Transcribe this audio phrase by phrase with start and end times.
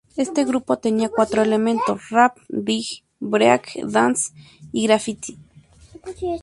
[0.17, 4.33] Este grupo tenía cuatro elementos rap, dj, break dance
[4.71, 5.37] y grafiti.